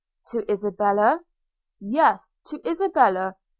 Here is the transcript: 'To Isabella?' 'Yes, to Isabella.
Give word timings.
'To 0.31 0.39
Isabella?' 0.51 1.21
'Yes, 1.79 2.33
to 2.45 2.59
Isabella. 2.67 3.35